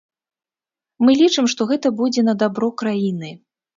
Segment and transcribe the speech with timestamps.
[1.03, 3.29] Мы лічым, што гэта будзе на дабро краіны.